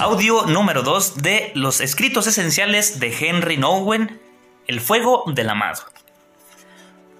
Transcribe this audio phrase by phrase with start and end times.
[0.00, 4.20] Audio número 2 de Los escritos esenciales de Henry Nowen,
[4.68, 5.82] El fuego del amado.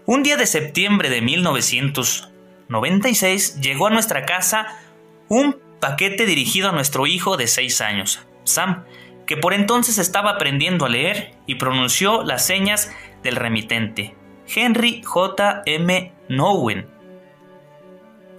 [0.07, 4.79] Un día de septiembre de 1996 llegó a nuestra casa
[5.27, 8.85] un paquete dirigido a nuestro hijo de 6 años, Sam,
[9.27, 12.93] que por entonces estaba aprendiendo a leer y pronunció las señas
[13.25, 14.15] del remitente,
[14.47, 15.63] Henry J.
[15.67, 16.13] M.
[16.29, 16.89] Nowen.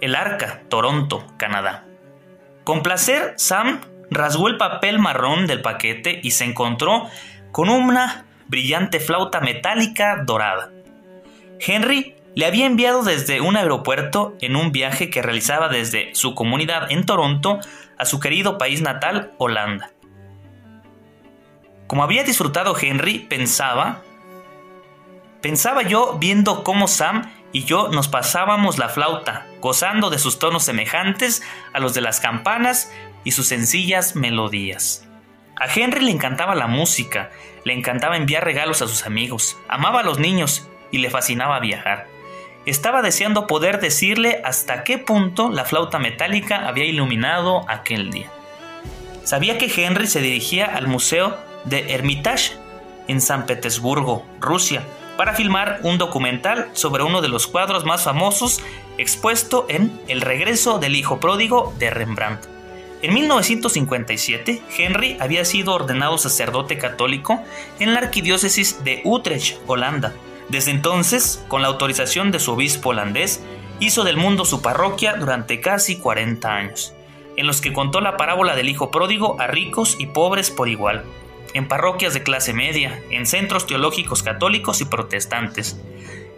[0.00, 1.84] El Arca, Toronto, Canadá.
[2.64, 7.08] Con placer, Sam rasgó el papel marrón del paquete y se encontró
[7.52, 10.70] con una brillante flauta metálica dorada.
[11.60, 16.90] Henry le había enviado desde un aeropuerto en un viaje que realizaba desde su comunidad
[16.90, 17.60] en Toronto
[17.98, 19.90] a su querido país natal, Holanda.
[21.86, 24.02] Como había disfrutado Henry, pensaba,
[25.40, 30.62] pensaba yo viendo cómo Sam y yo nos pasábamos la flauta, gozando de sus tonos
[30.62, 32.92] semejantes a los de las campanas
[33.24, 35.06] y sus sencillas melodías.
[35.56, 37.30] A Henry le encantaba la música,
[37.64, 42.06] le encantaba enviar regalos a sus amigos, amaba a los niños y le fascinaba viajar.
[42.66, 48.30] Estaba deseando poder decirle hasta qué punto la flauta metálica había iluminado aquel día.
[49.24, 52.52] Sabía que Henry se dirigía al Museo de Hermitage
[53.08, 54.82] en San Petersburgo, Rusia,
[55.16, 58.62] para filmar un documental sobre uno de los cuadros más famosos
[58.96, 62.59] expuesto en El regreso del hijo pródigo de Rembrandt.
[63.02, 67.40] En 1957, Henry había sido ordenado sacerdote católico
[67.78, 70.14] en la arquidiócesis de Utrecht, Holanda.
[70.50, 73.42] Desde entonces, con la autorización de su obispo holandés,
[73.78, 76.92] hizo del mundo su parroquia durante casi 40 años,
[77.36, 81.04] en los que contó la parábola del hijo pródigo a ricos y pobres por igual,
[81.54, 85.80] en parroquias de clase media, en centros teológicos católicos y protestantes,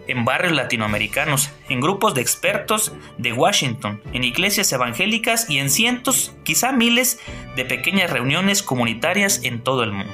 [0.07, 6.33] en barrios latinoamericanos, en grupos de expertos de Washington, en iglesias evangélicas y en cientos,
[6.43, 7.19] quizá miles,
[7.55, 10.13] de pequeñas reuniones comunitarias en todo el mundo.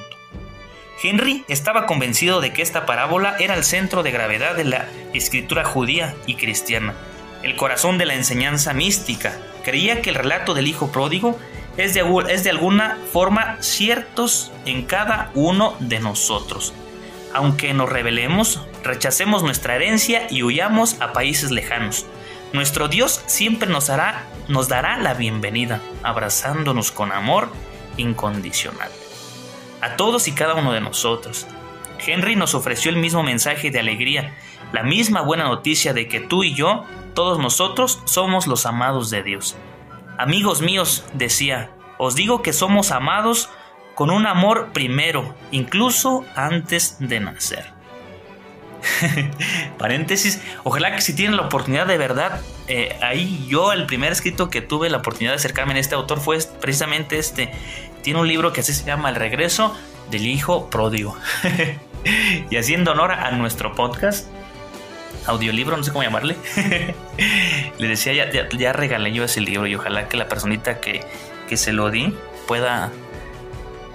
[1.02, 5.64] Henry estaba convencido de que esta parábola era el centro de gravedad de la escritura
[5.64, 6.94] judía y cristiana,
[7.42, 9.38] el corazón de la enseñanza mística.
[9.64, 11.40] Creía que el relato del hijo pródigo
[11.78, 16.74] es de, es de alguna forma ciertos en cada uno de nosotros
[17.34, 22.06] aunque nos rebelemos, rechacemos nuestra herencia y huyamos a países lejanos.
[22.54, 27.50] Nuestro Dios siempre nos, hará, nos dará la bienvenida, abrazándonos con amor
[27.98, 28.90] incondicional.
[29.82, 31.46] A todos y cada uno de nosotros.
[32.06, 34.36] Henry nos ofreció el mismo mensaje de alegría,
[34.72, 39.24] la misma buena noticia de que tú y yo, todos nosotros, somos los amados de
[39.24, 39.56] Dios.
[40.18, 43.50] Amigos míos, decía, os digo que somos amados
[43.96, 47.79] con un amor primero, incluso antes de nacer.
[49.78, 54.50] Paréntesis, ojalá que si tienen la oportunidad de verdad, eh, ahí yo el primer escrito
[54.50, 57.52] que tuve la oportunidad de acercarme a este autor fue precisamente este.
[58.02, 59.76] Tiene un libro que así se llama El regreso
[60.10, 61.18] del hijo pródigo.
[62.50, 64.28] y haciendo honor a nuestro podcast,
[65.26, 66.36] audiolibro, no sé cómo llamarle,
[67.78, 71.02] le decía, ya, ya, regalé yo ese libro y ojalá que la personita que,
[71.48, 72.14] que se lo di
[72.48, 72.92] pueda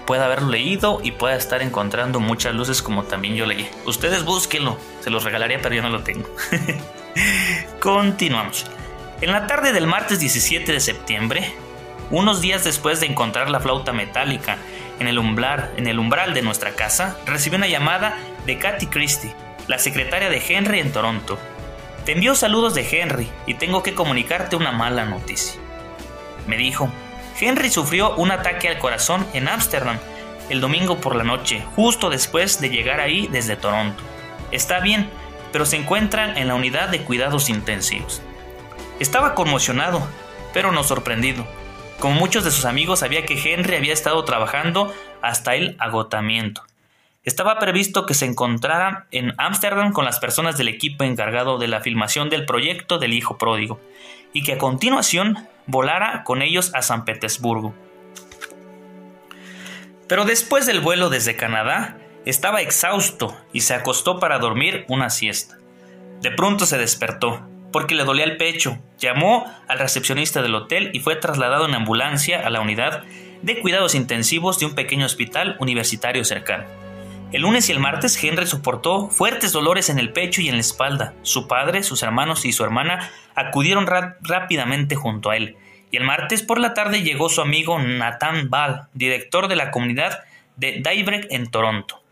[0.06, 3.68] pueda haberlo leído y pueda estar encontrando muchas luces como también yo leí.
[3.86, 6.28] Ustedes búsquenlo, se los regalaría, pero yo no lo tengo.
[7.80, 8.66] Continuamos.
[9.20, 11.54] En la tarde del martes 17 de septiembre,
[12.10, 14.58] unos días después de encontrar la flauta metálica
[15.00, 19.34] en el umbral, en el umbral de nuestra casa, recibí una llamada de Kathy Christie,
[19.66, 21.38] la secretaria de Henry en Toronto.
[22.04, 25.58] Te envío saludos de Henry y tengo que comunicarte una mala noticia.
[26.46, 26.90] Me dijo,
[27.40, 29.98] Henry sufrió un ataque al corazón en Ámsterdam
[30.50, 34.02] el domingo por la noche, justo después de llegar ahí desde Toronto.
[34.50, 35.08] Está bien,
[35.52, 38.22] pero se encuentra en la unidad de cuidados intensivos.
[39.00, 40.06] Estaba conmocionado,
[40.52, 41.46] pero no sorprendido.
[41.98, 44.92] Como muchos de sus amigos sabía que Henry había estado trabajando
[45.22, 46.62] hasta el agotamiento.
[47.24, 51.80] Estaba previsto que se encontrara en Ámsterdam con las personas del equipo encargado de la
[51.80, 53.80] filmación del proyecto del Hijo Pródigo,
[54.34, 57.74] y que a continuación volara con ellos a San Petersburgo.
[60.08, 65.58] Pero después del vuelo desde Canadá, estaba exhausto y se acostó para dormir una siesta.
[66.20, 68.78] De pronto se despertó, porque le dolía el pecho.
[68.98, 73.02] Llamó al recepcionista del hotel y fue trasladado en ambulancia a la unidad
[73.42, 76.83] de cuidados intensivos de un pequeño hospital universitario cercano.
[77.32, 80.60] El lunes y el martes Henry soportó fuertes dolores en el pecho y en la
[80.60, 81.14] espalda.
[81.22, 85.56] Su padre, sus hermanos y su hermana acudieron rápidamente junto a él.
[85.90, 90.24] Y el martes por la tarde llegó su amigo Nathan Ball, director de la comunidad
[90.56, 92.02] de Daybreak en Toronto.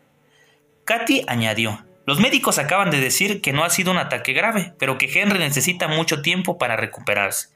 [0.85, 4.99] Katy añadió, los médicos acaban de decir que no ha sido un ataque grave, pero
[4.99, 7.49] que Henry necesita mucho tiempo para recuperarse.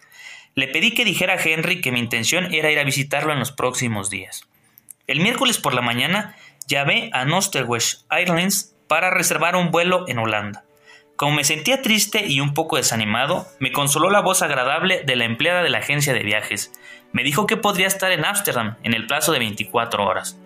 [0.54, 3.50] Le pedí que dijera a Henry que mi intención era ir a visitarlo en los
[3.50, 4.48] próximos días.
[5.06, 6.36] El miércoles por la mañana
[6.66, 10.64] llamé a Nosterwest Airlines para reservar un vuelo en Holanda.
[11.16, 15.24] Como me sentía triste y un poco desanimado, me consoló la voz agradable de la
[15.24, 16.72] empleada de la agencia de viajes.
[17.12, 20.38] Me dijo que podría estar en Ámsterdam en el plazo de 24 horas.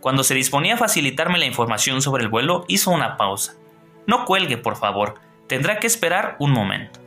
[0.00, 3.54] Cuando se disponía a facilitarme la información sobre el vuelo, hizo una pausa.
[4.06, 5.20] No cuelgue, por favor.
[5.46, 7.00] Tendrá que esperar un momento.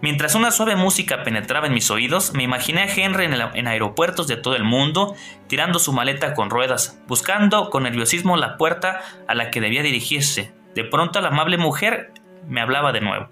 [0.00, 4.36] Mientras una suave música penetraba en mis oídos, me imaginé a Henry en, aeropuertos de
[4.36, 5.14] todo el mundo,
[5.46, 10.52] tirando su maleta con ruedas, buscando con nerviosismo la puerta a la que debía dirigirse.
[10.74, 12.12] De pronto la amable mujer
[12.46, 13.30] me hablaba de nuevo.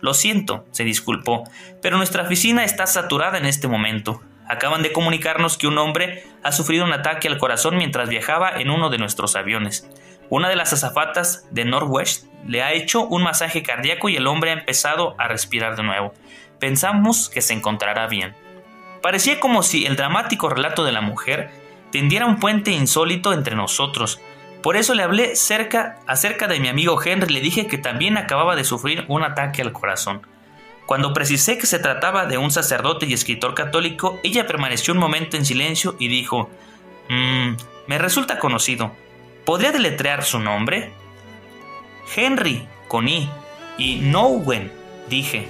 [0.00, 1.44] Lo siento, se disculpó,
[1.82, 4.22] pero nuestra oficina está saturada en este momento.
[4.48, 8.70] Acaban de comunicarnos que un hombre ha sufrido un ataque al corazón mientras viajaba en
[8.70, 9.88] uno de nuestros aviones.
[10.30, 14.50] Una de las azafatas de Northwest le ha hecho un masaje cardíaco y el hombre
[14.50, 16.12] ha empezado a respirar de nuevo.
[16.58, 18.34] Pensamos que se encontrará bien.
[19.02, 21.50] Parecía como si el dramático relato de la mujer
[21.92, 24.20] tendiera un puente insólito entre nosotros.
[24.62, 28.56] Por eso le hablé cerca acerca de mi amigo Henry, le dije que también acababa
[28.56, 30.22] de sufrir un ataque al corazón.
[30.84, 35.36] Cuando precisé que se trataba de un sacerdote y escritor católico, ella permaneció un momento
[35.36, 36.50] en silencio y dijo,
[37.08, 37.52] mmm,
[37.86, 38.92] me resulta conocido.
[39.48, 40.92] ¿Podría deletrear su nombre?
[42.14, 43.30] Henry, con I,
[43.78, 44.70] y Nowen,
[45.08, 45.48] dije.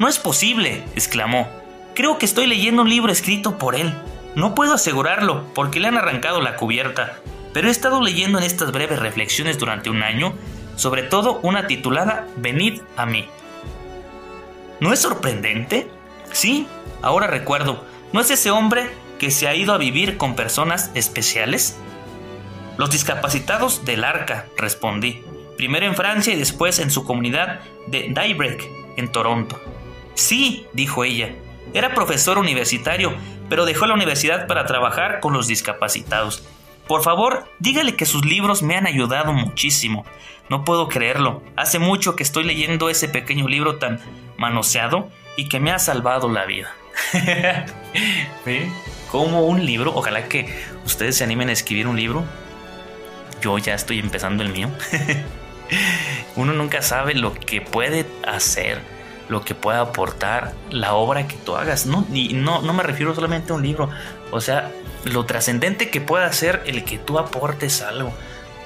[0.00, 1.48] No es posible, exclamó.
[1.94, 3.94] Creo que estoy leyendo un libro escrito por él.
[4.34, 7.20] No puedo asegurarlo, porque le han arrancado la cubierta,
[7.52, 10.32] pero he estado leyendo en estas breves reflexiones durante un año,
[10.74, 13.28] sobre todo una titulada Venid a mí.
[14.80, 15.88] ¿No es sorprendente?
[16.32, 16.66] Sí,
[17.00, 18.90] ahora recuerdo, ¿no es ese hombre
[19.20, 21.76] que se ha ido a vivir con personas especiales?
[22.80, 25.22] Los discapacitados del Arca, respondí,
[25.58, 28.66] primero en Francia y después en su comunidad de Daybreak,
[28.96, 29.60] en Toronto.
[30.14, 31.28] Sí, dijo ella,
[31.74, 33.12] era profesor universitario,
[33.50, 36.42] pero dejó la universidad para trabajar con los discapacitados.
[36.88, 40.06] Por favor, dígale que sus libros me han ayudado muchísimo.
[40.48, 41.42] No puedo creerlo.
[41.56, 44.00] Hace mucho que estoy leyendo ese pequeño libro tan
[44.38, 46.72] manoseado y que me ha salvado la vida.
[49.10, 50.48] Como un libro, ojalá que
[50.86, 52.24] ustedes se animen a escribir un libro
[53.40, 54.68] yo ya estoy empezando el mío.
[56.36, 58.80] Uno nunca sabe lo que puede hacer,
[59.28, 61.86] lo que puede aportar la obra que tú hagas.
[61.86, 63.90] No, y no, no me refiero solamente a un libro,
[64.30, 64.70] o sea,
[65.04, 68.12] lo trascendente que puede hacer el que tú aportes algo.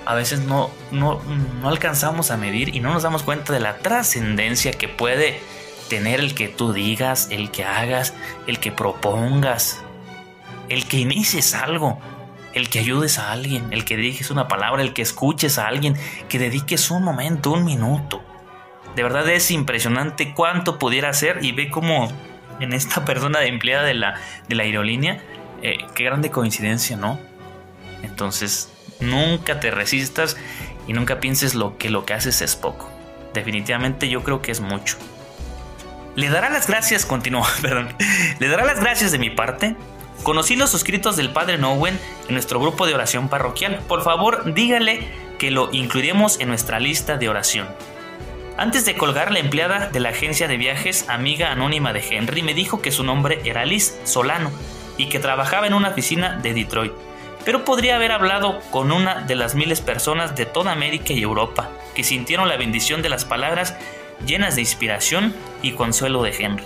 [0.06, 1.23] A veces no, no,
[1.61, 5.41] no alcanzamos a medir y no nos damos cuenta de la trascendencia que puede
[5.88, 8.12] tener el que tú digas, el que hagas,
[8.47, 9.82] el que propongas,
[10.69, 12.00] el que inicies algo
[12.55, 15.97] el que ayudes a alguien, el que diriges una palabra, el que escuches a alguien,
[16.29, 18.23] que dediques un momento, un minuto.
[18.95, 22.09] De verdad es impresionante cuánto pudiera hacer y ve cómo
[22.61, 24.15] en esta persona de empleada de la,
[24.49, 25.21] de la aerolínea,
[25.62, 27.19] eh, qué grande coincidencia, ¿no?
[28.02, 30.37] Entonces, nunca te resistas
[30.87, 32.90] y nunca pienses lo que lo que haces es poco.
[33.33, 34.97] Definitivamente yo creo que es mucho.
[36.14, 37.88] Le dará las gracias, continúa, perdón.
[38.38, 39.75] Le dará las gracias de mi parte
[40.23, 43.80] Conocí los escritos del Padre Nowen en nuestro grupo de oración parroquial.
[43.88, 47.68] Por favor, dígale que lo incluiremos en nuestra lista de oración.
[48.56, 52.54] Antes de colgar, la empleada de la agencia de viajes, amiga anónima de Henry, me
[52.54, 54.50] dijo que su nombre era Liz Solano
[54.97, 56.92] y que trabajaba en una oficina de Detroit.
[57.44, 61.68] Pero podría haber hablado con una de las miles personas de toda América y Europa
[61.94, 63.76] que sintieron la bendición de las palabras
[64.25, 66.64] llenas de inspiración y consuelo de Henry.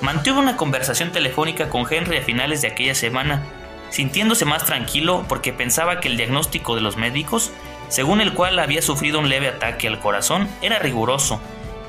[0.00, 3.42] Mantuvo una conversación telefónica con Henry a finales de aquella semana,
[3.90, 7.52] sintiéndose más tranquilo porque pensaba que el diagnóstico de los médicos,
[7.88, 11.40] según el cual había sufrido un leve ataque al corazón, era riguroso.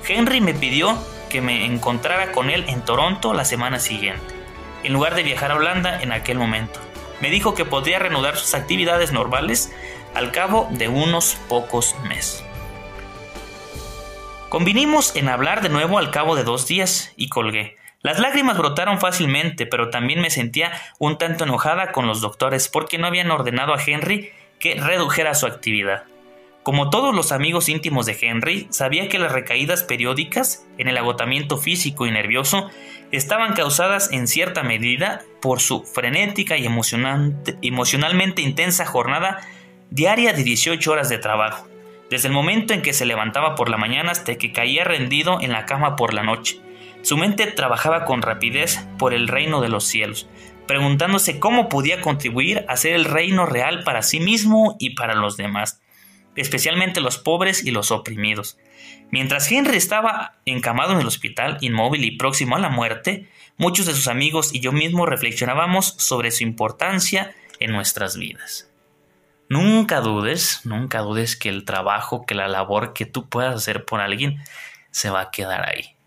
[0.07, 0.97] Henry me pidió
[1.29, 4.33] que me encontrara con él en Toronto la semana siguiente,
[4.83, 6.79] en lugar de viajar a Holanda en aquel momento.
[7.21, 9.71] Me dijo que podría reanudar sus actividades normales
[10.15, 12.43] al cabo de unos pocos meses.
[14.49, 17.77] Convinimos en hablar de nuevo al cabo de dos días y colgué.
[18.01, 22.97] Las lágrimas brotaron fácilmente, pero también me sentía un tanto enojada con los doctores porque
[22.97, 26.03] no habían ordenado a Henry que redujera su actividad.
[26.63, 31.57] Como todos los amigos íntimos de Henry, sabía que las recaídas periódicas en el agotamiento
[31.57, 32.69] físico y nervioso
[33.11, 39.39] estaban causadas en cierta medida por su frenética y emocionalmente intensa jornada
[39.89, 41.67] diaria de 18 horas de trabajo,
[42.09, 45.51] desde el momento en que se levantaba por la mañana hasta que caía rendido en
[45.51, 46.61] la cama por la noche.
[47.01, 50.27] Su mente trabajaba con rapidez por el reino de los cielos,
[50.67, 55.37] preguntándose cómo podía contribuir a ser el reino real para sí mismo y para los
[55.37, 55.81] demás
[56.35, 58.57] especialmente los pobres y los oprimidos.
[59.11, 63.93] Mientras Henry estaba encamado en el hospital, inmóvil y próximo a la muerte, muchos de
[63.93, 68.71] sus amigos y yo mismo reflexionábamos sobre su importancia en nuestras vidas.
[69.49, 73.99] Nunca dudes, nunca dudes que el trabajo, que la labor que tú puedas hacer por
[73.99, 74.37] alguien
[74.91, 75.98] se va a quedar ahí.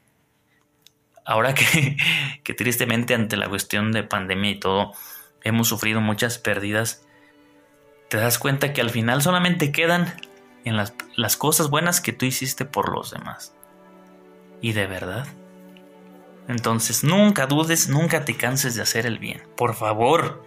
[1.24, 1.96] Ahora que,
[2.44, 4.92] que tristemente ante la cuestión de pandemia y todo,
[5.42, 7.04] hemos sufrido muchas pérdidas,
[8.08, 10.14] te das cuenta que al final solamente quedan
[10.64, 13.54] en las, las cosas buenas que tú hiciste por los demás.
[14.60, 15.26] Y de verdad.
[16.48, 19.42] Entonces nunca dudes, nunca te canses de hacer el bien.
[19.56, 20.44] Por favor.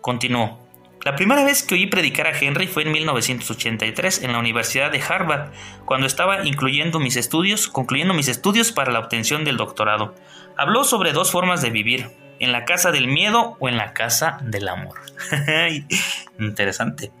[0.00, 0.58] Continuó.
[1.04, 5.02] La primera vez que oí predicar a Henry fue en 1983 en la Universidad de
[5.02, 5.50] Harvard,
[5.84, 10.14] cuando estaba incluyendo mis estudios, concluyendo mis estudios para la obtención del doctorado.
[10.56, 14.38] Habló sobre dos formas de vivir, en la casa del miedo o en la casa
[14.42, 15.00] del amor.
[16.38, 17.12] Interesante.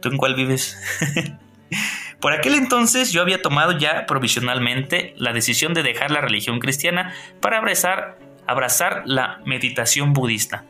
[0.00, 0.76] ¿Tú en cuál vives?
[2.20, 7.12] Por aquel entonces yo había tomado ya provisionalmente la decisión de dejar la religión cristiana
[7.40, 10.64] para abrazar, abrazar la meditación budista.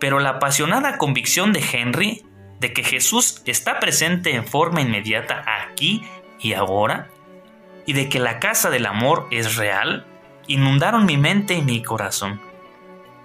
[0.00, 2.24] Pero la apasionada convicción de Henry
[2.58, 6.02] de que Jesús está presente en forma inmediata aquí
[6.40, 7.08] y ahora,
[7.86, 10.06] y de que la casa del amor es real,
[10.46, 12.40] inundaron mi mente y mi corazón.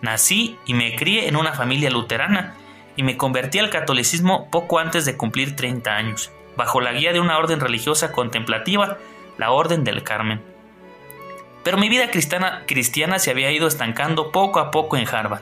[0.02, 2.56] Nací y me crié en una familia luterana
[2.96, 7.20] y me convertí al catolicismo poco antes de cumplir 30 años, bajo la guía de
[7.20, 8.98] una orden religiosa contemplativa,
[9.38, 10.42] la Orden del Carmen.
[11.64, 15.42] Pero mi vida cristiana, cristiana se había ido estancando poco a poco en Harvard.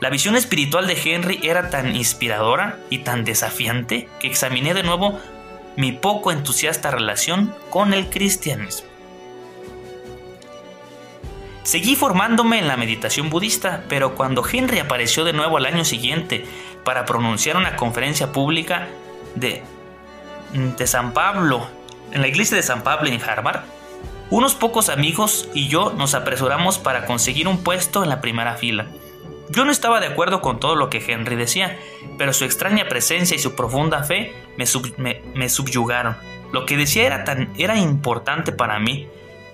[0.00, 5.18] La visión espiritual de Henry era tan inspiradora y tan desafiante que examiné de nuevo
[5.76, 8.86] mi poco entusiasta relación con el cristianismo.
[11.64, 16.46] Seguí formándome en la meditación budista, pero cuando Henry apareció de nuevo al año siguiente
[16.84, 18.88] para pronunciar una conferencia pública
[19.34, 19.62] de,
[20.52, 21.66] de San Pablo,
[22.12, 23.64] en la iglesia de San Pablo en Harvard,
[24.30, 28.86] unos pocos amigos y yo nos apresuramos para conseguir un puesto en la primera fila.
[29.50, 31.78] Yo no estaba de acuerdo con todo lo que Henry decía,
[32.18, 36.16] pero su extraña presencia y su profunda fe me, subyugaron.
[36.52, 39.08] Lo que decía era tan era importante para mí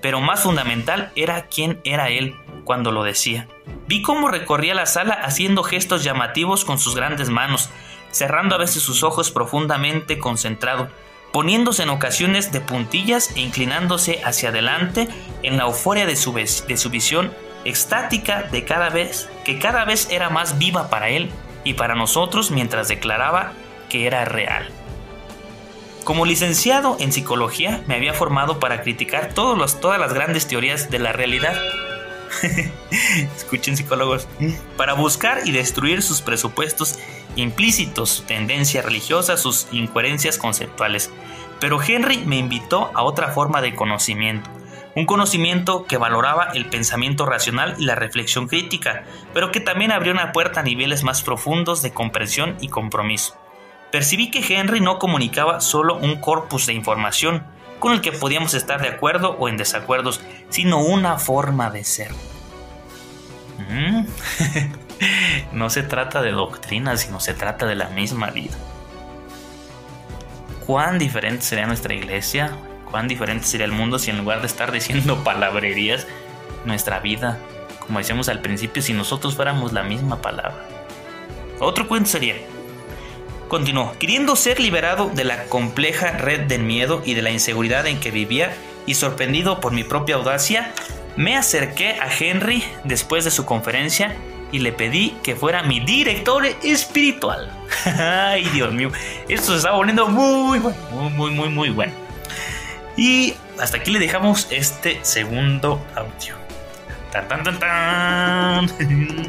[0.04, 3.48] pero más fundamental era quién era él cuando lo decía.
[3.88, 7.70] Vi cómo recorría la sala haciendo gestos llamativos con sus grandes manos,
[8.10, 10.90] cerrando a veces sus ojos profundamente concentrado,
[11.32, 15.08] poniéndose en ocasiones de puntillas e inclinándose hacia adelante
[15.42, 17.32] en la euforia de su visión
[17.64, 21.30] extática de cada vez, que cada vez era más viva para él
[21.64, 23.52] y para nosotros mientras declaraba
[23.88, 24.68] que era real.
[26.04, 29.59] Como licenciado en psicología, me había formado para criticar todas
[29.99, 31.54] las grandes teorías de la realidad.
[33.37, 34.28] Escuchen psicólogos.
[34.76, 36.99] Para buscar y destruir sus presupuestos
[37.37, 41.11] implícitos, su tendencia religiosa, sus incoherencias conceptuales.
[41.59, 44.50] Pero Henry me invitó a otra forma de conocimiento.
[44.96, 50.12] Un conocimiento que valoraba el pensamiento racional y la reflexión crítica, pero que también abrió
[50.12, 53.36] una puerta a niveles más profundos de comprensión y compromiso
[53.94, 57.44] percibí que Henry no comunicaba solo un corpus de información
[57.78, 62.10] con el que podíamos estar de acuerdo o en desacuerdos, sino una forma de ser.
[63.70, 64.04] Mm.
[65.52, 68.56] no se trata de doctrina, sino se trata de la misma vida.
[70.66, 72.50] ¿Cuán diferente sería nuestra iglesia?
[72.94, 76.06] ¿Cuán diferente sería el mundo si en lugar de estar diciendo palabrerías,
[76.64, 77.40] nuestra vida,
[77.80, 80.64] como decíamos al principio, si nosotros fuéramos la misma palabra?
[81.58, 82.36] Otro cuento sería,
[83.48, 87.98] Continuó, queriendo ser liberado de la compleja red del miedo y de la inseguridad en
[87.98, 88.54] que vivía
[88.86, 90.72] y sorprendido por mi propia audacia,
[91.16, 94.14] me acerqué a Henry después de su conferencia
[94.52, 97.50] y le pedí que fuera mi director espiritual.
[97.98, 98.92] Ay, Dios mío,
[99.28, 102.03] esto se está volviendo muy bueno, muy, muy, muy, muy bueno.
[102.96, 106.36] Y hasta aquí le dejamos este segundo audio.
[107.12, 108.70] Tan, tan, tan, tan.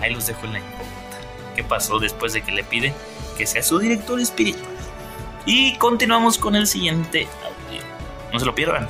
[0.00, 1.18] Ahí los dejo en la incógnita.
[1.54, 2.92] ¿Qué pasó después de que le pide
[3.36, 4.64] que sea su director espiritual.
[5.46, 7.82] Y continuamos con el siguiente audio.
[8.32, 8.88] No se lo pierdan.